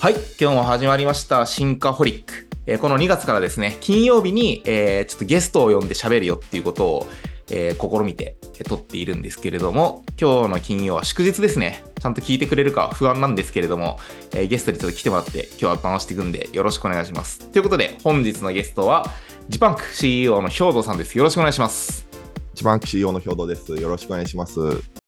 [0.00, 2.48] はい、今日も始まりました、進化ホリック。
[2.66, 7.06] えーこの2月からですね、金曜日に、えーちょっとゲストを呼んで喋るよっていうことを、
[7.50, 11.84] えー試みてえ撮っているんですけれども、今日の金曜は祝日ですね。
[12.00, 13.98] ちゃんと聞いてくれるか不安なんですけれども、
[14.34, 17.40] えゲストにちょっと来てもらって、今日は回していくんで、よろしくお願いします。
[17.50, 19.10] ということで、本日のゲストは、
[19.48, 21.16] ジパンク CEO の兵藤さんです。
[21.16, 22.06] よろしくお願いします。
[22.54, 23.74] 一番 CEO の兵藤です。
[23.74, 24.99] よろしくお願いします。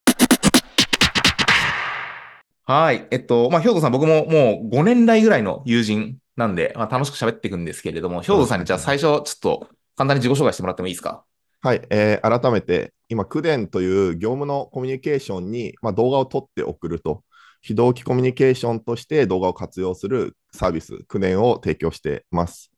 [2.73, 3.07] はい。
[3.11, 11.23] えっと、まあ、兵藤さん、僕ももう5年来ぐらいの友人なんで、まあ、楽しく喋っていくんですけれども、兵藤さんにじゃあ最初、ちょっと簡単に自己紹介してもらってもいいですか？
[11.61, 17.25] はい、えー改めて、今、クデンという業務のコミュニケーションに、まあ、動画を撮って送ると、
[17.61, 22.73] 非同期コミュニケーションとして動画を活用するサービス、クデンを提供してます。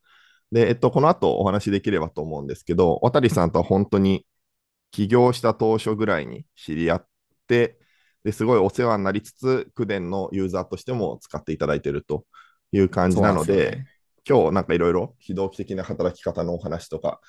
[0.51, 4.27] で、えっと、この後お話しできればと思うんですけど、渡さんとは本当に
[4.91, 7.07] 起業した当初ぐらいに知り合っ
[7.47, 7.79] て、
[8.25, 12.25] ですごいお世話になりつつ、クデンのユーザーとしても使っていただいていると
[12.73, 13.87] いう感じなので、そうなんすよね
[14.27, 17.21] 今日なんかいろいろ非同期的な働き方のお話とか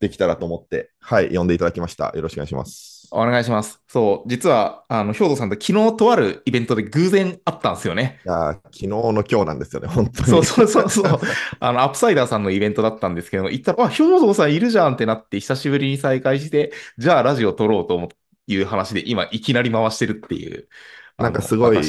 [0.00, 2.12] できたらと思って、はい、呼んでいただきました。
[2.14, 3.08] よろしくお願いします。
[3.10, 3.80] お願いします。
[3.88, 8.20] そう、実は、あの、兵藤さんと昨日とあるイベントで偶然会ったんですよね。
[8.24, 10.28] いやー昨日の今日なんですよね、本当に。
[10.28, 11.20] そうそうそうそう。
[11.60, 18.08] あの、 UPSIDER さんのイベントだったんですけども、行ったら、あ、兵藤さんいるじゃんってなって、久しぶりに再会して、じゃあラジオ撮ろうと思う
[18.46, 20.68] いう話で、今、いきなり回してるっていう。
[21.18, 21.80] なんかすごい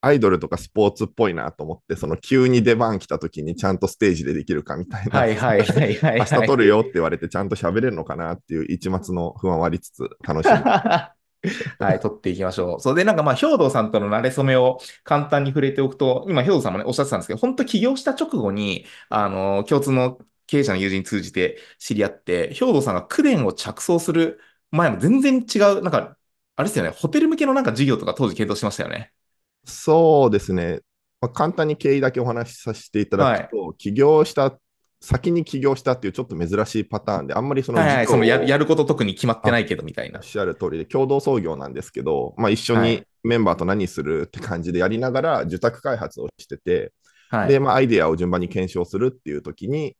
[0.00, 5.18] アイドルとかスポーツっぽいなと思って、その急に出番来た時にちゃんとステージでできるかみたいな。
[5.18, 6.18] はいはいはいはい、はい。
[6.20, 10.52] 明日撮るよって言われてちゃんと喋れるのかなっていう一末の不安はありつつ楽しみ。
[11.78, 12.80] はい、取っていきましょう。
[12.80, 26.16] そうで、なんかまあ、兵藤さんとの馴れ初めを簡単に触れておくと、今、兵藤さんもね、おっしゃってたんですけど、本当起業した直後に、あの、共通の経営者の友人通じて知り合って、兵藤さんがクデンを着想する前も全然違う、なんか、
[26.56, 29.12] あれですよね、ホテル向けのなんか事業とか当時検討してましたよね。
[29.64, 30.80] そうですね。
[31.20, 34.58] まあ、簡単に経緯だけお話しさせていただくと、起業した、
[35.00, 40.24] 先に起業したっていうちょっと珍しいパターンで、あんまりそのはいはい、そのややること特に決まってないけど、みたいなおっ。
[40.24, 46.92] しゃる通りで、共同創業なんですけど、まあ、一緒にはいメンバーと何するって感じでやりながら受託開発をしてて、
[47.30, 47.48] はい。
[47.48, 49.94] で、まあ、アイデアを順番に検証するっていう時に、まあ、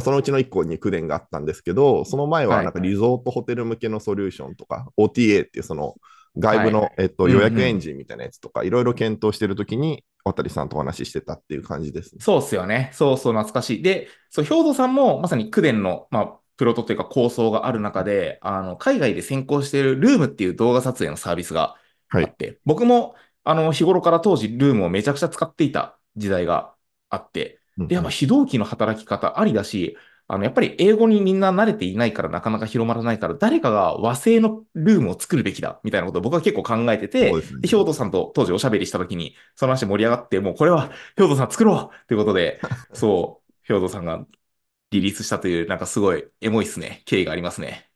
[0.00, 5.96] そのうちの1個にクデンがあったんですけど、その前ははいなんかリゾートホテル向けのソリューションとか、OTA っていうその
[6.38, 12.20] 外部の、はいえっと、予約エンジンみたいなやつとか、いろいろ検討してる時に、渡さんとお話ししてたっていう感じですね。
[12.22, 12.90] そうっすよね。
[12.94, 13.82] そうそう、懐かしい。
[13.82, 21.76] で、そう、兵藤さんもまさにクデンの、まあ、プロトというか構想がある中で、あの、海外で先行しているルームっていう動画撮影のサービスがあ
[22.08, 22.34] はい。
[22.34, 26.76] って、僕も、あの、日頃から当時ルームをめちゃくちゃ使っていた時代が
[27.10, 29.96] あって、で、やっぱ非同期の働き方ありだし、
[30.28, 42.60] あの、やっぱり英語にみんな慣れていないからなかなか広まらないから、誰かが和製のルームを作るべきだ、みたいなことを僕は結構考えてて、兵藤さんと当時おしゃべりした時に、その話盛り上がって、もうこれは兵藤さん作ろうっていうことで、
[42.92, 44.24] そう、兵藤さんが
[44.90, 47.02] リリースしたという、なんかすごいエモいっすね。
[47.06, 47.90] 経緯がありますね。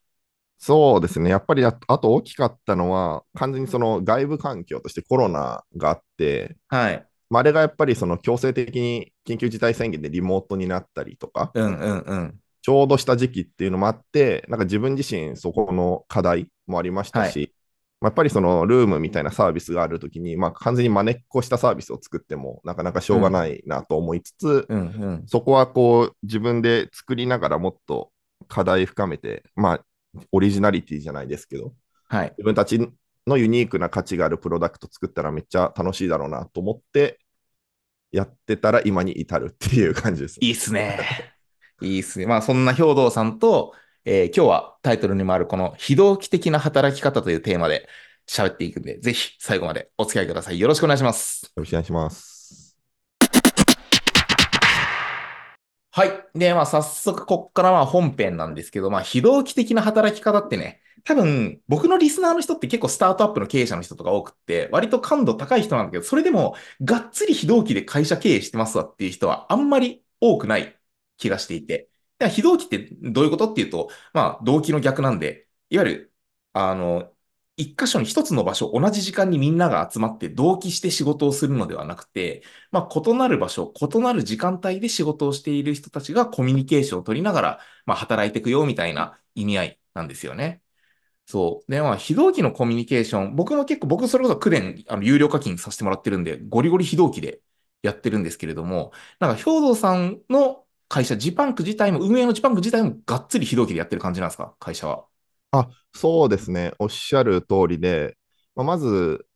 [0.58, 1.30] そうですね。
[1.30, 7.08] やっぱりああと大きかったのは、完全にその外部環境としてコロナがあって、はい。
[7.30, 12.40] まあ、あれがやっぱりその強制的に緊急事態宣言でリモートになったりとか、うんうんうん。
[12.62, 17.52] ちょうどした時期っていうのもあって、なんか自分自身そこの課題もありましたし、
[18.00, 25.22] まあやっぱりそのルームみたいなサービスがあるときに、まあ、完全にまねっこしたサービスを作ってもなかなかしょうがないなと思いつつ、うんうん。
[25.26, 28.10] そこはこう自分で作りながらもっと
[28.48, 29.84] 課題深めて、まあ、
[30.30, 31.72] オリジナリティじゃないですけど、
[32.08, 32.30] はい。
[32.36, 32.78] 自分たち
[33.26, 37.18] のユニークな価値があるプロダクト作ったらめっちゃ楽しいだろうなと思って、
[38.12, 40.38] やってたら今に至るっていう感じです。
[40.40, 41.00] いいっすね。
[41.82, 42.26] いいっすね。
[42.26, 47.88] まあそんな兵藤さんと、えー今日はタイトルにもあるこの非同期的な働き方というテーマで
[48.28, 50.60] 喋っていくんで、ぜひ最後までお付き合いください。
[50.60, 51.46] よろしくお願いします。
[51.46, 52.78] よろしくお願いします。
[55.90, 56.10] はい。
[56.34, 70.78] で、まあ早速こっからまあ本編なんですけど、まあ非同期的な働き方ってね、多分僕のリスナーの人って結構スタートアップの経営者の人とか多くって、割と感度高い人なんだけど、それでもがっつり非同期で会社経営してますわっていう人はあんまり多くない
[71.16, 71.88] 気がしていて。
[72.18, 76.14] で非同期ってどういうことっていうと、まあ動機の逆なんで、いわゆる、
[76.52, 77.12] あの、
[77.58, 90.62] 一箇所に一つの場所、同じ時間にみんなが集まって同期して仕事をするのではなくて、まあ、異なる場所、異なる時間帯で仕事をしている人たちがコミュニケーションを取りながら、まあ、働いていくよみたいな意味合いなんですよね。
[91.28, 91.70] そう。
[91.70, 97.40] で、まあ、非同期のコミュニケーション、僕も結構、僕それこそクレン、あの、有料課金させてもらってるんで、ゴリゴリ非同期で
[97.82, 104.54] やってるんですけれども、なんか、兵藤さんの会社、ジパンク自体も、運営のジパンク自体もがっつり非同期でやってる感じなんですか？
[104.60, 105.04] 会社は。
[105.50, 106.72] あ、そうですね。
[106.78, 108.16] おっしゃる通りで、
[108.54, 109.26] まあ、まず、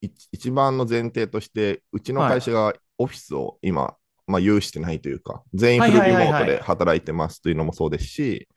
[0.00, 3.96] 一一番の前提として、うちの会社がオフィスを今、
[4.26, 8.48] まあ、有してないというか、全員フルリモートで働いてますというのもそうですし、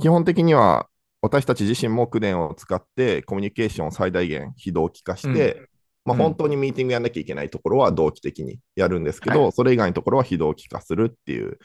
[0.00, 0.88] 基本的には
[1.24, 5.62] 私たち自身もクデンを使ってコミュニケーションを最大限非同期化して、
[6.04, 11.58] まあ、うん本当にミーティングやんなきゃいけないところは同期的にやるんですけど、はそれ以外のところは非同期化するっていう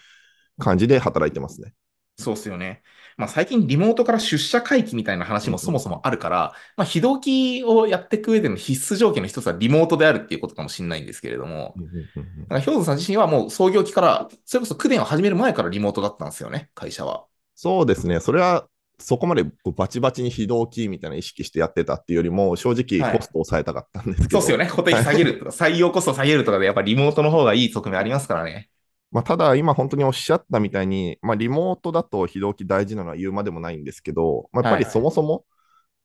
[0.60, 1.74] 感じで働いてますね。
[2.18, 2.84] そうっすよね。
[3.18, 17.26] まあ最近リモートから出社回帰みたいな話もそもそもあるから、まあ非同期をやっていく上での必須条件の一つはリモートであるっていうことかもしれないんですけれども、だから兵頭さん自身はもう創業期から、それこそクデンを始める前からリモートだったんですよね、会社は。
[17.56, 23.18] そうですね、それはそこまでこうバチバチに非同期みたいな意識してやってたっていうよりも、正直はい。
[23.18, 24.68] コストを抑えたかったんですけど、そうっすよね。
[24.68, 28.70] 固定費下げるとか、採用コスト下げるとかで、やっぱリモートの方がいい側面ありますからね。
[29.12, 35.46] まあ、ただ、今本当におっしゃったみたいに、まあ、リモートだと非同期大事なのは言うまでもないんですけど、まあ、やっぱりはいそもそも、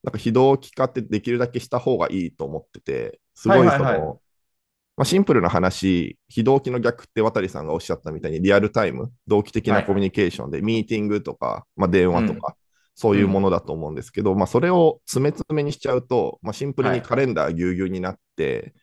[0.02, 4.00] なんか非同期化ってできるだけした方がいいと思ってて、すごいその、はいはい。
[4.00, 4.19] はい
[4.96, 9.87] まあ、シンプルな話、非同期の逆って渡さんがおっしゃったみたいに、リアルタイム、同期的はない。
[9.87, 12.55] コミュニケーションで、ミーティングとか、まあ、電話とか、
[12.94, 18.75] そういうものだと思うんですけど、まあ、それを詰め詰めにしちゃうと、まあ、シンプルにカレンダーぎゅうぎゅうになって、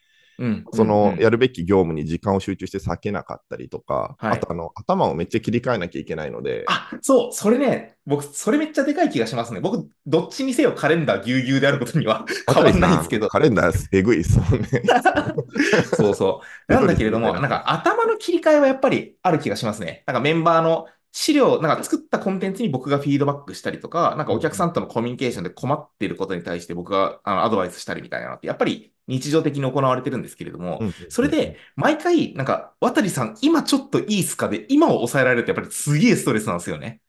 [0.42, 0.66] うん。
[0.74, 9.60] そのうんやるべき業務に時間を集中して避けなかったりとか、はいあとあの頭をめっちゃ切り替えなきゃいけないので、あ、そう、それね、僕、それめっちゃでかい気がしますね。
[9.60, 13.30] 僕、どっちにせよカレンダーぎゅうぎゅうであることには 変わんないんですけど。
[13.30, 14.68] カレンダーえぐいですもんね。
[15.96, 16.74] そうそう。
[16.74, 20.04] なんだけれども、なんか頭の切り替えはやっぱりある気がしますね。
[20.08, 30.80] なんかメンバーの資料、なんか作ったコンテンツに僕がフィードバックしたりとか、なんかお客さんとのコミュニケーションで困っていることに対して僕があのアドバイスしたりみたいなのって、やっぱり日常的に行われてるんですけれども、
[31.10, 37.02] それで、毎回、なんか、渡さん、今ちょっといいっすかで、今を抑えられるとやっぱりすげえストレスなんですよね。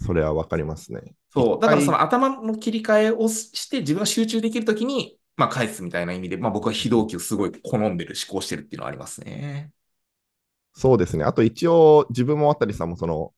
[0.00, 1.00] それはわかりますね。
[1.30, 1.60] そう。
[1.60, 9.72] だからその頭の切り替えをして自分が集中できるときに、まあ返すみたいな意味で、まあ僕は非同期をすごい好んでる、思考してるっていうのはありますね。
[10.74, 11.24] そうですね。
[11.24, 13.32] あと一応、自分も渡さんもその、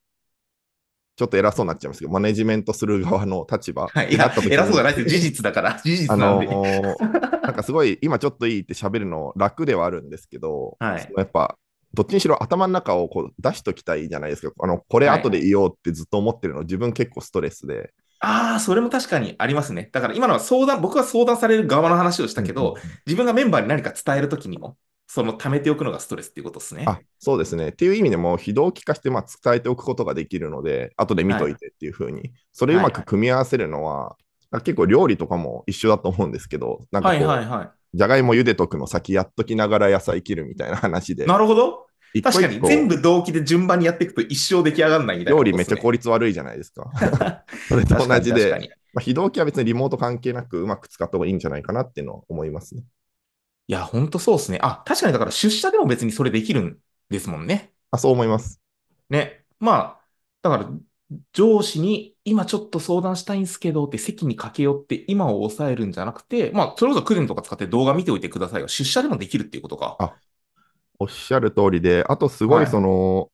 [1.20, 5.08] ちょっと偉そうになっちゃいますけど、マネジメントする側の立場になった時、に偉そうじゃないですよ。
[5.10, 5.78] 事実だから。
[5.84, 6.46] 事実あなんで。
[6.46, 11.58] のーなんかすごい、今ちょっといいって喋るの楽ではあるんですけど、はいやっぱ、
[11.92, 14.54] どっちにしろ頭の中をこう出しときたいじゃないですか。
[14.60, 17.92] あのこれはい後で言おうってずっと思ってるの、自分結構ストレスで。
[18.20, 19.90] ああ、それも確かにありますね。
[19.92, 24.78] だから今のは相談、僕は相談される側の話をしたけど、うんうん自分がメンバーに何か伝えるときにも、
[25.12, 26.84] その貯めておくのがストレスっていうことですね。
[26.86, 27.70] あそうですね。
[27.70, 34.16] っていう意味でも、非同期化してまあ伝えておくことができるので、後で見といてっていうふうに、それうまく組み合わせるのは、
[34.52, 41.88] なんか結構料理とかも一緒だと思うんですけど、なんかはいこう、はいはじゃがいも茹でとくの先やっときながら野菜切るみたいな話でい。、なるほど。
[42.22, 46.88] 確かに全部同期で順番にやっていくと一生出来上がらないみたいな料理めっちゃ効率悪いじゃないですか。
[47.68, 52.84] それと同じで、にまあ、非同期は別にリモート関係なくうまく使った方がいいんじゃないかなっていうのを思いますね。
[53.70, 54.58] いや、ほんとそうですね。
[54.62, 57.72] あ、確かにだから出社でも別にそれできるんですもんね。
[57.92, 58.60] あそう思います。
[59.08, 59.44] ね。
[59.60, 60.04] まあ、
[60.42, 60.70] だから、
[61.32, 69.96] 上司に今ちょっと相談したいんですけどって席に駆け寄って今を抑えるんじゃなくて、まあ、それこそクレンとか使って動画見ておいてくださいが出社でもできるっていうことか。
[70.00, 70.16] あ
[70.98, 73.29] おっしゃる通りで、あとすごはいいその、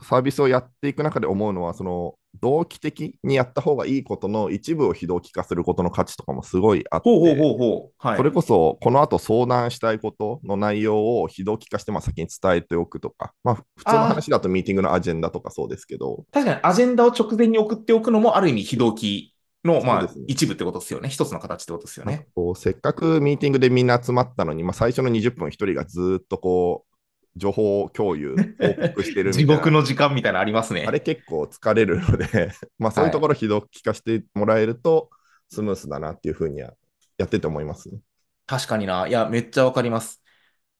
[0.00, 7.92] サービスをやっていく中で思うのは、その同期的にやった方がいいことの一部を非同期化することの価値とかもすごいあって、ほうほうほう。
[7.98, 8.16] はい。
[8.16, 19.34] それこそこの後相談したいことの内容を非同期化してまあ先に伝えておくとか、まあ、普通の話だとミーティングのアジェンダとかそうですけど、確かにアジェンダを直前に送っておくのもある意味非同期
[19.64, 21.10] の、まあ一部ってことですよね。
[21.10, 22.26] 一つの形ってことですよね。
[22.56, 26.91] せっかくミーティングでみんな集まったのに、まあ、最初の20分一人がずーっとこう
[27.36, 29.46] 情報共有、報告してる地な。
[29.46, 30.84] 獄の時間みたいなのありますね。
[30.84, 35.10] あれ結構疲れるので、 まあそういうところ非同期化してもらえると
[35.48, 36.74] スムースだなっていうふうには
[37.18, 37.98] やってて思いますね。
[38.46, 39.06] 確かにな。
[39.08, 40.22] いや、めっちゃわかります。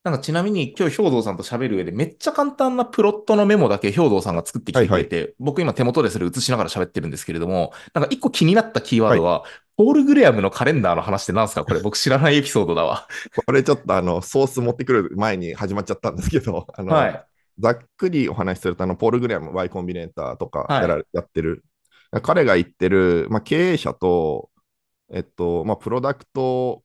[0.05, 9.45] なんかちなみに今日兵道さんと喋る上でめっちゃ簡単なプロットのメモだけ兵道さんが作ってきてくれて、僕今手元でそれ映しながら喋ってるんですけれども、なんか一個気になったキーワードは、
[9.83, 11.65] ポール・グレアムのカレンダーの話って何すか？
[11.65, 13.09] これ僕知らないエピソードだわ。
[13.45, 17.25] これちょっとあのソース持ってくる前に始まっちゃったんですけど、 あのはい。
[17.59, 21.65] ざっくりお話しするとあの、ポール・グレアム Y コンビネーターとかはいやら、やってる、
[22.23, 24.51] 彼が言ってる、まあ、経営者と、
[25.13, 26.83] えっとまあ、プロダクト、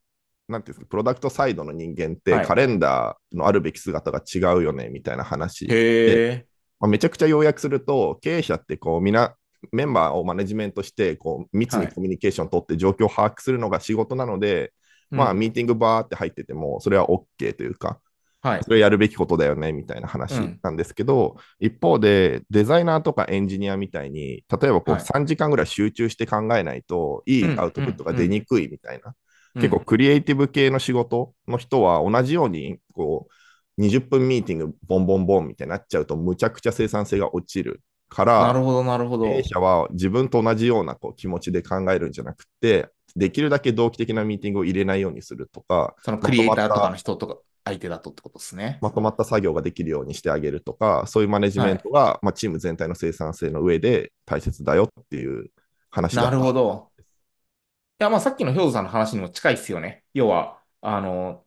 [0.50, 5.66] なんていうんですか、プロダクトサイドの人間って、はいカレンダーのあるべき姿が違うよねみたいな話。
[5.66, 6.46] へえ。
[6.80, 9.36] まあ、めちゃくちゃ要約すると、経営者ってこうみんな
[9.72, 14.74] メンバーをマネジメントしてこう密にコミュニケーションを取って状況を把握するのが仕事なので、
[15.10, 18.00] まあ、うんミーティングバーって入ってても、それは OK というか、
[18.42, 18.64] はい。
[18.64, 20.60] それやるべきことだよねみたいな話うん。
[20.62, 25.02] なんですけど、一方でデザイナーとかエンジニアみたいに、例えばこうはい。
[25.02, 29.16] 3時間ぐらい集中して考えないと、いいアウトプットが出にくいみたいな。
[29.56, 33.28] 結構クリエイティブ系の仕事の人は同じようにこ
[33.78, 39.26] う20分ミーティングボンボンボンみたいになっちゃうとむちゃくちゃ生産性が落ちるからなるほど、なるほど。
[39.26, 48.80] 経営者は自分と同じようなこう気持ちで考えるんじゃなくてできるだけ同期的なミーティングを入れないようにするとかそのクリエイターとかの人とか相手だとってことですね。
[48.82, 55.50] まとまった作業ができるようにしてあげるとかそういうマネジメントが、まあ、チーム全体の生産性の上で大切だよっていう
[55.90, 56.92] 話だなるほど。
[58.00, 60.04] いや、まあさっきの兵頭さんの話にも近いですよね。
[60.14, 61.44] 要は、あの、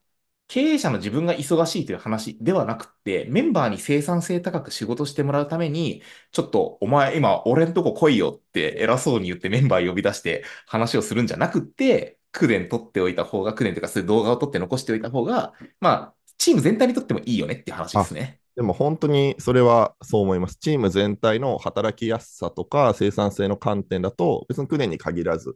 [0.51, 6.03] 経営者の自分が忙しいという話ではなくって、メンバーに生産性高く仕事してもらうために、
[6.33, 18.41] ちょっとお前今俺んとこ来いよって偉そうに言ってメンバー呼び出して話をするんじゃなくって、苦伝取っておいた方が、苦伝というかそういう動画を撮って残しておいた方が、まあ、チーム全体にとってもいいよねっていう話ですね。
[18.57, 20.57] でも本当にそれはそう思います。
[20.57, 25.55] チーム全体の働きやすさとか生産性の観点だと、別に9年に限らず、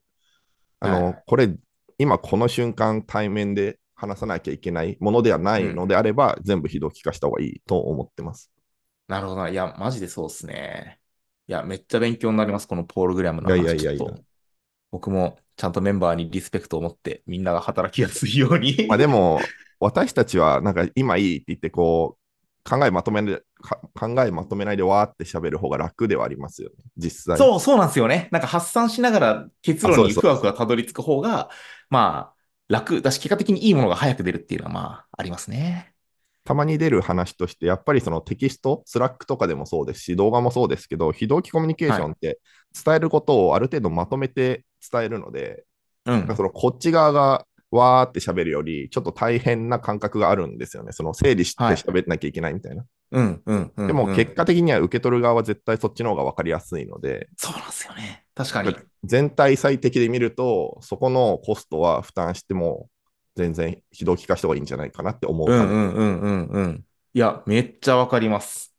[0.79, 1.53] あの、はいこれ、
[1.99, 8.51] 今この瞬間対面で話さなきゃいけないものではないのであれば、全部非同期化した方がいいと思ってます。
[9.09, 9.49] なるほどな。
[9.49, 10.99] いや、マジでそうですね。
[11.47, 12.69] いや、めっちゃ勉強になります。
[12.69, 13.63] このポールグラムの話。
[13.63, 14.05] いやいやいや
[14.91, 18.87] 僕もちゃんとメンバーにリスペクトを持って、みんなが働きやすいように。
[18.89, 19.41] まあでも、
[19.81, 22.25] 私たちはなんか今いいって言って、こう、
[22.69, 27.37] 考えまとめないか考えまとめないでわーって喋る方が楽ではありますよね、実際。
[27.37, 28.29] そう、そうなんですよね。
[28.31, 31.51] なんか発散しながら結論にふわふわたどり着く方が、
[31.91, 32.34] まあ、
[32.75, 35.93] 楽だし、結果的にいいものが早く出るっていうのは、まあ、ありますね。
[36.45, 42.39] たまに出る話として、やっぱりそのテキスト、スラックとかでもそうですし、動画もそうですけど、非同期コミュニケーションって
[42.85, 45.65] 伝えることをある程度まとめて伝えるので。
[46.07, 50.93] そのこっち側がわーって喋るより、ちょっと大変な感覚があるんですよね。
[50.93, 52.85] その整理してはい喋んなきゃいけないみたいな。
[53.15, 53.87] うん、うん、うん。
[53.87, 58.25] でもうん結果的には受け取る側は絶対そっちの方が分かりやすいので、そうなんですよね。
[58.35, 58.77] 確かに。
[59.05, 62.89] 全体最適で見ると、そこのコストは負担しても、
[63.37, 66.85] 全然非同期化した方がいいんじゃないかなって思うかうら、んうんうんうんうん。
[67.15, 68.75] いや、めっちゃわかります。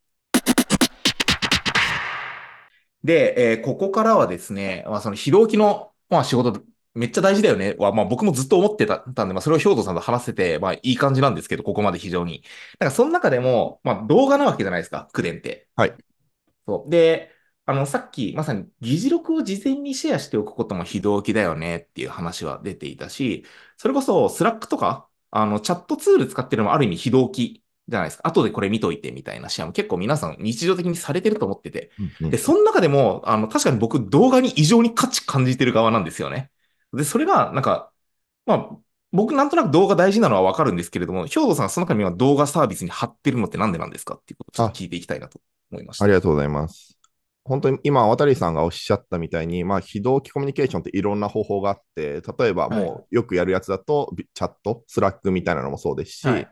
[3.04, 6.62] で、えーここからはですね、まあ、その非同期の、まあ、仕事、
[6.96, 12.44] めっちゃ大事だよねは、まあ、僕もずっと思ってたたんで、まあ、それを兵頭さんと話せて、まあ、いい感じなんですけど、ここまで非常に。
[12.80, 15.68] なんか、その中でも、まあ、動画なわけじゃないですか、口伝って。
[15.76, 15.94] はい。
[16.66, 16.90] そう。
[16.90, 17.32] で、
[17.66, 23.46] あの、さっき、まさに議事録を事前にシェアしておくことも非同期だよねっていう話は出ていたし、
[23.78, 28.28] それこそ、スラックとか、あの、チャットツール使ってるのもある意味非同期じゃないですか。
[28.28, 31.92] 後でこれ見といてみたいなシェアも結構皆さん日常的にされてると思ってて。
[32.00, 36.52] うんうんで、その中でも、あの、確かに僕動画に異常に価値感じてる側なんですよね。
[36.96, 37.92] で、それが、なんか、
[38.46, 38.70] まあ、
[39.12, 45.40] 僕なんとなく動画大事なのはわかるんですけれども、兵藤さんその中には動画サービスに張ってるのってなんでなんですかっていうことを聞いていきたいなと
[45.72, 46.06] 思いました。
[46.06, 46.98] ありがとうございます。
[47.46, 56.48] 本当に今、渡さんがおっしゃったみたいに、まあ、非同期コミュニケーションっていろんな方法があって、例えばもうよくやるやつだと、ビチャット、スラックみたいなのもそうですし、はい。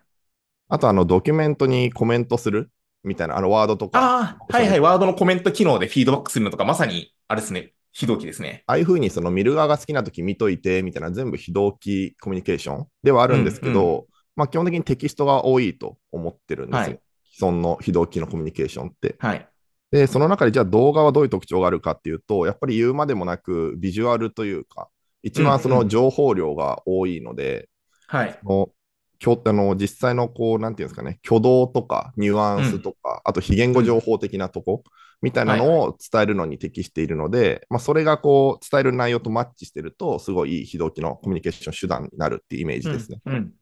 [0.69, 2.69] あとあのドキュメントにコメントする
[3.03, 8.63] みたいな、あのワードとか、はいはい、ワードのコメント機能でフィードバックするのとか、まさに、あれですね、非同期ですね。
[8.67, 16.81] あいうふうにその見る側が好きな時見といてみたいな全部非同期コミュニケーションではあるんですけど、うんまあ基本的にテキストが多いと思ってるんですよ。
[16.81, 16.99] はい
[17.33, 19.15] 既存の非同期のコミュニケーションって。
[19.17, 19.47] はい。
[19.91, 24.89] で、その中でじゃあ動画はどういう特徴があるかっていうと、やっぱり言うまでもなくビジュアルというか、
[25.23, 27.69] 一番そうんうんの情報量が多いので、
[28.07, 28.37] はい。
[28.43, 28.69] その
[29.17, 34.83] きょあの実際のこう、なんていうんですかね、挙動とかニュアンスとか、あと非言語情報的なとこ
[35.23, 43.19] みたいなのを伝えるのに適しているので、まあ、それがこう伝える内容とマッチしてると、すごいいい非同期のコミュニケーション手段になるっていうイメージですね。
[43.25, 43.53] うんうん。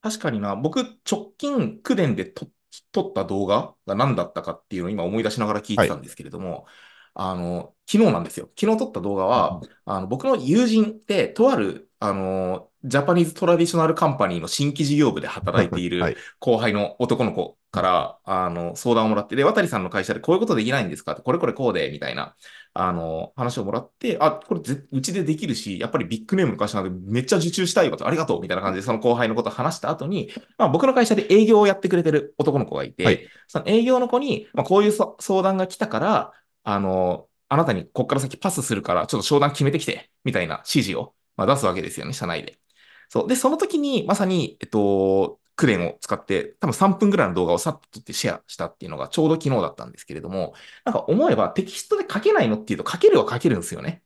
[0.00, 0.80] 確かにな、僕、
[1.10, 2.50] 直近、9年で撮
[2.92, 6.66] 撮った動画が何だったかっていうのを今思い出しながら聞いてたんですけれども、
[7.14, 8.50] あの、昨日なんですよ。
[8.58, 16.16] 昨日撮った動画は、あの、僕の友人で、とある、あの、ジャパニーズトラディショナルカンパニーの新規事業部で働いているはい。
[16.38, 21.12] 後輩の男の子から、あの、相談をもらって、で、渡さんの会社でこういうことできないんですか？
[21.12, 22.36] って、これこれこうで、みたいな、
[22.72, 33.28] あの、話をもらって、あ、これぜうちでできるし、やっぱりビッグネームの会社なんでめっちゃ受注したいわと、ありがとう、みたいな感じでその後輩のことを話した後に、まあ僕の会社で営業をやってくれてる男の子がいて、はい。
[33.48, 42.60] その営業の子に、まあこういうそ相談が来たから、あの、あなたにこっから先パスするから、ちょっと商談決めてきて、みたいな指示を、まあ、出すわけですよね、社内で。
[43.08, 43.28] そう。
[43.28, 50.54] で、その時に、まさに、えっと、クレーンを使って、多分3分ぐらいの動画をさっと撮ってシェアしたっていうのがちょうど昨日だったんですけれども、
[50.84, 54.02] なんか思えばテキストで書けないのっていうと書けるは書けるんですよね。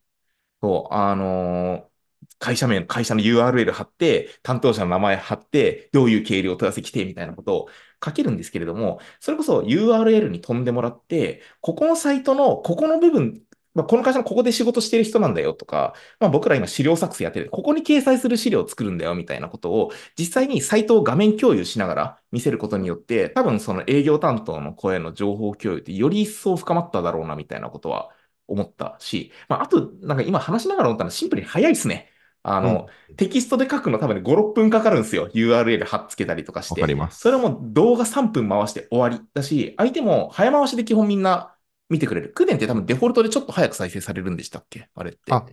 [0.61, 1.93] そう、あのー
[2.39, 7.69] 会社名、会社の URL 貼って、担当者の名前貼って、どういう経理を問い合わせ来てみたいなことを
[8.05, 13.43] 書けるんですけれども、それこそ URL に飛んでもらって、ここのサイトのここの部分
[13.75, 28.11] まあ、この会社のここで仕事してる人なんだよとか、まあ、僕ら今資料作成やってて、ここに掲載する資料を作るんだよみたいなことを、実際にサイトを画面共有しながら見せることによって、多分その営業担当の声の情報共有ってより一層深まっただろうなみたいなことは
[28.47, 32.09] 思ったし、まあ、あと、なんか今話しながら思ったのはシンプルに早いですね。
[32.45, 35.29] あの、うん、テキストで書くの多分ね、5、6分かかるんですよ。
[35.33, 36.81] URL 貼っつけたりとかして。
[36.81, 37.21] わかります。
[37.21, 41.52] それも動画3分回して終わりだし、相手も早回しで基本みんな
[41.93, 42.33] 見てくれる。
[42.35, 44.89] クデンって多分デフォルトでちょっと早く再生されるんでしたっけ？
[44.95, 45.21] あれって。
[45.31, 45.45] あ、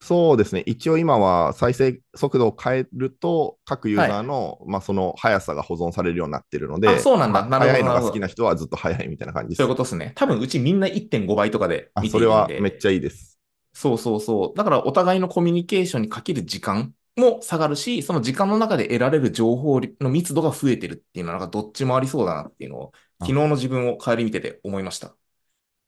[0.00, 0.64] そうですね。
[0.66, 7.46] 一応今は再生速度を変えると、各ユーザーの、はい、まあ、その速さが保存されるようになってるので、あそうなんだ。
[7.46, 7.72] なるほど。
[7.72, 9.58] 早いのが好きな人はずっと早いみたいな感じです。
[9.58, 10.12] そういうことですね。
[10.16, 12.34] 多分うちみんな1.5倍とかで見ているんで。
[12.48, 13.38] それはめっちゃいいです。
[13.72, 14.58] そうそうそう。
[14.58, 25.14] だからお互いのコミュニケーションにかける時間も下がるし、その時間の中で得られる情報の密度が増えてるっていうのは、なんかどっちもありそうだなっていうのを、昨日の自分を帰り見てて思いました。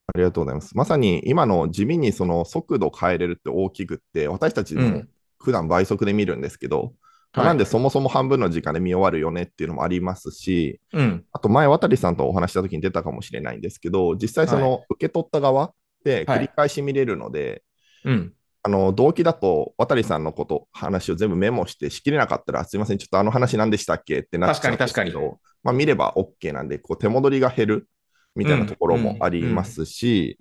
[0.09, 0.77] ありがとうございます。
[0.77, 5.03] まさに今の地味にその速度変えれるって大きくって、私たちも
[5.39, 6.95] 普段倍速で見るんですけど、
[7.37, 15.73] うん、なんでそもそも半分の時間で見終わるよねっていうのもありますし、うん、あと前、渡さんとお話した時に出たかもしれないんですけど、実際その受け取った側
[16.05, 17.63] で繰り返し見れるので、
[18.05, 18.33] はい、うん。
[18.63, 27.89] あの動機だと、渡さんのこと、話を全部メモして、しきれなかったら、すみません、ちょっとあの話何でしたっけってなっちゃうんですけど、まあ、見れば OK なんで、こう手戻りが減る
[28.37, 30.39] みたいなところもありますし、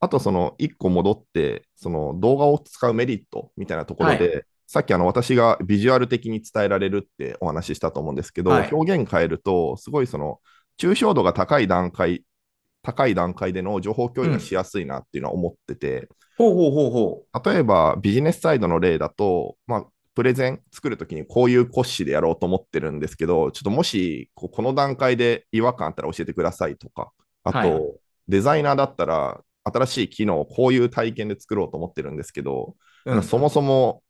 [0.00, 10.40] あとその1個戻って、その動画を使うメリットみたいなところで、はい、さっきあの私がビジュアル的に伝えられるってお話ししたと思うんですけど、はい、表現変えると、すごいその
[10.78, 12.24] 抽象度が高い段階
[12.86, 17.50] 高い段階での情報共有がしやすいなっていうのは思ってて、ほうほうほうほう。
[17.50, 19.84] 例えばビジネスサイドの例だと、まあ、
[20.14, 27.10] プレゼン作るときにこういう骨子でやろうと思ってるんですけど、ちょっともしこの段階で違和感あったら教えてくださいとか、
[27.46, 27.82] あと、はい、
[28.28, 34.02] デザイナーだったら新しい機能をこういう体験で作ろうと思ってるんですけど、うん、そもそも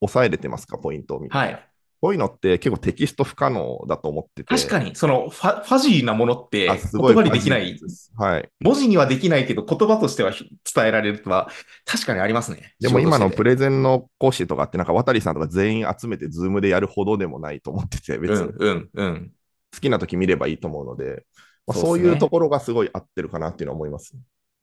[0.00, 1.56] 抑えれてますか、ポイントみたいな。
[1.56, 1.68] はい
[2.00, 4.44] こういうのって結構テキスト不可能だと思ってて。
[4.44, 6.78] 確かに、そのファファジーなものって言
[7.14, 7.80] 葉にできない。
[8.16, 8.48] はい。
[8.60, 11.48] 文字にはできないけど言葉としては伝えられるとは
[11.84, 12.74] 確かにありますね。
[12.80, 18.48] でも今のプレゼンの講師とかってなんか渡さんとか全員集めてズームでやるほどでもないと思ってて、別に。
[18.50, 19.32] うんうんうん。
[19.74, 21.24] 好きな時見ればいいと思うので、
[21.66, 24.14] まあ、そういうところがすごい合ってるかなっていうのは思います。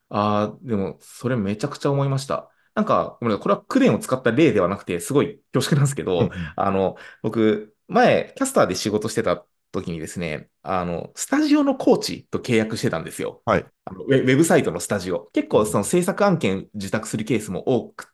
[0.09, 2.49] ああ、でもそれめちゃくちゃ思いました。
[2.75, 13.41] なんか、これはクレーンを使った例ではなくて、すごい恐縮なんですけど、あの、僕、前、キャスターで仕事してた時にですね、あの、スタジオのコーチと契約してたんですよ。
[13.45, 13.65] はい。
[13.85, 15.29] あのウェブサイトのスタジオ。
[15.33, 18.12] 結構その制作案件受託するケースも多くて、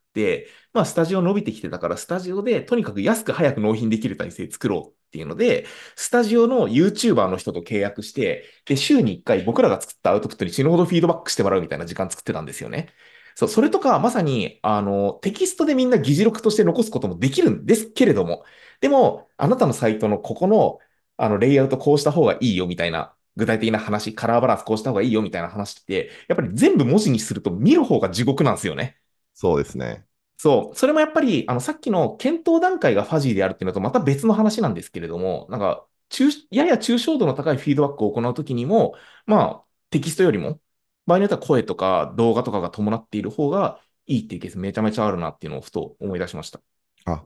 [0.74, 12.90] まあ、スタジオ伸びてきてたから、スタジオでとにかく安く早く納品できる体制作ろうっていうので、スタジオの YouTuber の人と契約して、で、週に1回僕らが作ったアウトプットに死ぬほどフィードバックしてもらうみたいな時間作ってたんですよね。
[13.36, 18.44] そう、それとか、まさに、あの、テキストでみんな議事録として残すこともできるんですけれども、
[18.82, 20.80] でも、あなたのサイトのここの、
[21.18, 28.98] あの、レイアウトこうした方がいいよみたいな、具体的な話、カラーバランスこうした方がいいよみたいな話って、やっぱり全部文字にすると見る方が地獄なんですよね。
[29.40, 30.04] そうですね。
[30.36, 30.78] そう。
[30.78, 40.60] それもやっぱり、あの、さっきの検討段階がファジーであるっていうのとまた別の話なんですけれども、なんか、中、やや抽象度の高いフィードバックを行うときにも、まあ、テキストよりも、
[41.08, 46.60] 場合によっては声とか動画とかが伴っている方がいいっていうケースめちゃめちゃあるなっていうのをふと思い出しました。
[47.06, 47.24] あ、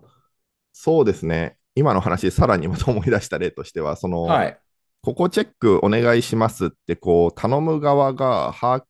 [0.72, 1.58] そうですね。
[1.74, 4.60] 今の話、さらにまた思い出した例としては、その、はい、
[5.02, 8.86] ここチェックお願いしますって、こう、頼む側が把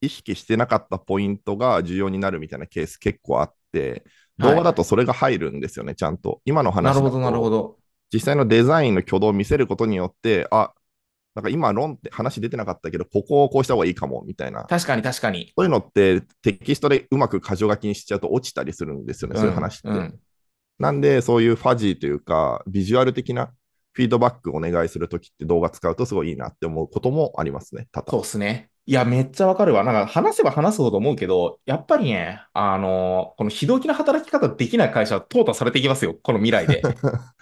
[0.00, 4.04] 意識してなかったポイントが重要になるみたいなケース結構あって、
[4.38, 6.40] 動画だとそれが入るんですよね、はい、ちゃんと。
[6.44, 7.76] 今の話なるほど、なるほど。
[8.12, 10.72] 実際のデザインの挙動を見せることによって、あ、
[11.34, 14.64] なんか今論って話出てなかったけど、ここをこうした方がいいかもみたいな。
[14.64, 15.52] 確かに確かに。
[15.56, 19.88] そういうのってテキストでうまく箇条書きにしちゃうと落ちたりするんですよね、うん、そういう話って。
[19.88, 20.20] うん、
[20.78, 23.52] なんで、そういうファジーというか、ビジュアル的な
[23.92, 28.10] フィードバックお願いするときって動画使うとすごいいいなって思うこともありますね、ただ。
[28.10, 28.70] そうですね。
[28.88, 29.84] いや、めっちゃわかるわ。
[29.84, 36.80] なんか話せば話すほど思うけど、やっぱりね、あのこの非同期な働き方できない会社は淘汰されていきますよ、この未来で。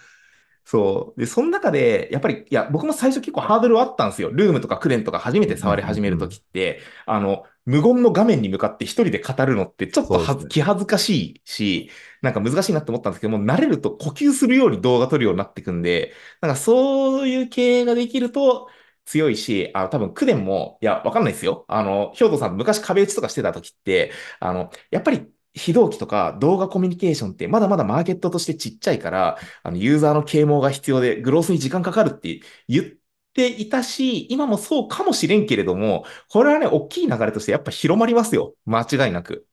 [0.65, 1.19] そう。
[1.21, 4.29] で、その中で、やっぱり、いや、僕も最初結構ハードルはあったんですよ。
[4.29, 11.89] ルームとかクレンとか初めて触り始めるときって、あの、無言の画面に向かって一人で語るのってちょっとはず、ね、気恥ずかしいし、
[12.21, 18.67] なんか難しいなって思ったんですけども、慣れると呼吸するように動画撮るようになっていくんで、なんかそういう経営ができると、
[19.07, 21.65] 強いし、あの、多分、クデンも、いや、わかんないですよ。
[21.69, 32.85] あの、兵頭さん昔壁打ちとかしてた時って、あの、やっぱり非同期とか動画コミュニケーションってまだまだマーケットとしてちっちゃいから、あの、ユーザーの啓蒙が必要で、グロースに時間かかるって言っ
[33.33, 38.55] ていたし、今もそうかもしれんけれども、これはね、大きい流れとしてやっぱ広まりますよ。
[38.65, 39.47] 間違いなく。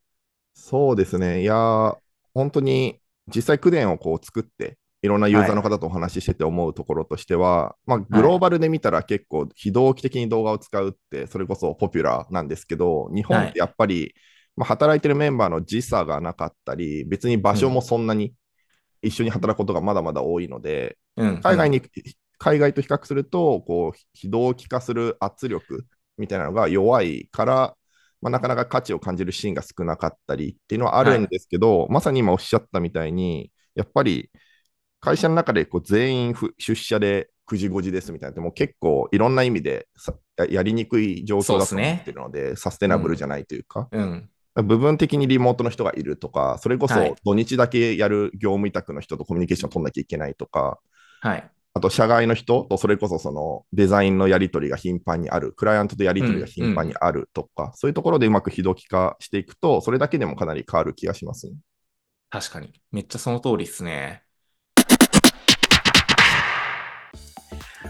[0.54, 1.42] そうですね。
[1.42, 1.96] いや、
[2.32, 3.00] 本当に
[3.34, 14.14] 実際、クデンをこう作って、いろんなユーザーの方とお話ししてて思うところとしては、まあ、グローバルで見たら結構非同期的に動画を使うってそれこそポピュラーなんですけど日本ってやっぱり、
[14.56, 18.32] まあ、働いてるメンバーの時差がなかったり別に場所もそんなに
[19.02, 20.96] 一緒に働くことがまだまだ多いので、
[21.42, 21.82] 海外に
[22.38, 25.84] 海外と比較するとこう非同期化する圧力
[26.16, 27.76] みたいなのが弱いから、
[28.22, 34.30] まあ、なかなか価値を感じるシーンが少なかったりっていうのはあるんですけど、はい、まさに今おっしゃったみたいにやっぱり
[35.04, 39.86] 会社の中でこう全員出社で9時5時ですみたいなもう結構いろんな意味で
[40.48, 44.30] やりにくい状況だと思ってるので、ね、サステナブルじゃないというか、うん。
[44.56, 50.78] うん、部分的にリモートの人がいるとか、それこそ土日だけやる業務委託の人とコミュニケーションを取んなきゃいけないとか、
[51.20, 57.66] はい、あと社外の人とそれこそそのデザインのやり取りが頻繁にある、クライアントとやり取りが頻繁にあるとか、うん。
[57.66, 61.54] うん、そういうところでうまく非同期化していくと、それだけでもかなり変わる気がします、ね、
[62.30, 62.72] 確かに。
[62.90, 64.23] めっちゃその通りですね。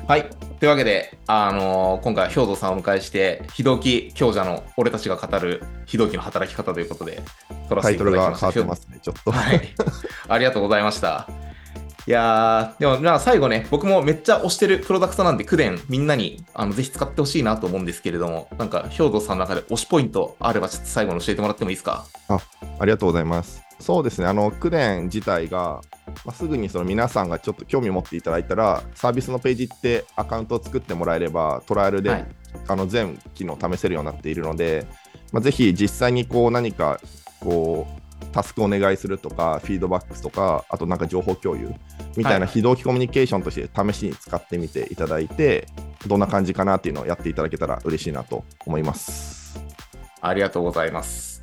[0.07, 0.29] はい。
[0.61, 7.23] というわけで、あのー、今回は兵頭さんをお迎えして、非同期強者の俺たちが語る非同期の働き方ということで、
[7.69, 8.41] 撮らせていただきました。
[8.41, 9.31] タイトルが変わってますね、ちょっと。
[9.31, 9.75] はい。
[10.29, 11.29] ありがとうございました。
[12.07, 22.05] いやー、でも、まあ、最後ね、僕もめっちゃ推してるプロダクトなんで、クデン、みんなに、あの、ぜひ使ってほしいなと思うんですけれども、なんか、兵頭さんの中で推しポイントあれば、ちょっと最後に教えてもらってもいいですか？
[22.29, 22.39] あ、
[22.79, 23.64] ありがとうございます。
[23.81, 25.83] そうですね、あの、クデン自体が、
[26.25, 32.27] まあ、すぐにその皆さんがちょっと興味持っていただいたら、サービスのページってアカウントを作ってもらえれば、トライアルで、はい、
[32.69, 34.87] あの全機能試せるようになっているので、
[35.33, 37.01] まあ、ぜひ実際にこう何か
[37.41, 41.73] こうタスクお願いするとか、フィードバックとか、あとなんか情報共有
[42.17, 45.69] みたいな非同期コミュニケーションとして試しに使ってみていただいて、
[46.07, 49.61] どんな感じかなっていうのをやっていただけたら嬉しいなと思います。
[50.21, 51.34] ありがとうございます。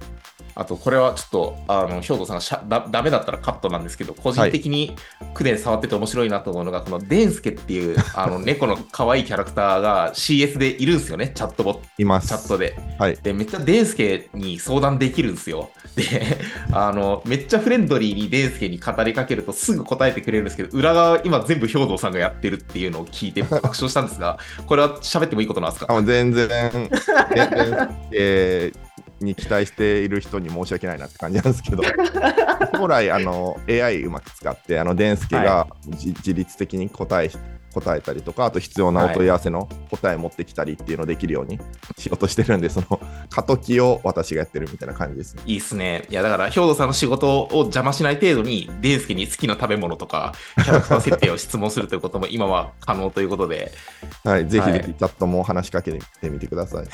[0.55, 4.95] あと、これはちょっと、あの、兵頭さんがしゃだダメだったらカットなんですけど、個人的に
[5.33, 11.81] クデン触ってて面白いなと思うのが、はい、このデンスケっていう、 あの、猫の可愛いキャラクターが CS でいるんですよね、チャットボット。
[11.97, 12.27] います。
[12.27, 12.75] チャットで。
[12.99, 13.17] はい。
[13.21, 15.69] で、めっちゃデンスケに相談できるんですよ。
[15.95, 16.37] で、
[16.71, 26.01] あの、めっちゃフレンドリーにデンスケに語りかけるとすぐ答えてくれるんですけど、裏側、今全部兵頭さんがやってるっていうのを聞いて爆笑したんですが、これは喋ってもいいことなんですか？
[26.01, 26.89] 全然、全
[27.49, 28.80] 然、 えー
[29.23, 31.83] に期待している人に申し訳ないなって感じなんですけど、
[32.75, 37.31] 将来あの AI うまく使って、あのデンスケが、自律的に答え
[37.71, 41.59] 答えたりとか、あと必要なお問い合わせの答え持ってきたりっていうのをできるように
[41.97, 45.43] しようとしてるんで、その 過渡期を私がやってるみたいな感じですね。
[45.45, 46.05] いいっすね。
[46.09, 53.71] いや、だから、兵頭さんの仕事を邪魔しない程度に、デンスケに好きな食べ物とか、キャラクター設定を質問するということも今は可能ということで。
[54.23, 56.85] はい、ぜひぜひチャットも話しかけてみてください。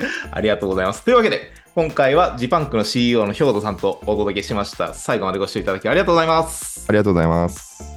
[0.30, 1.04] ありがとうございます。
[1.04, 4.94] というわけで、今回はジパンクの CEO の兵頭さんとお届けしました。
[4.94, 6.86] 最後までご視聴いただきありがとうございます。
[6.88, 7.91] ありがとうございます。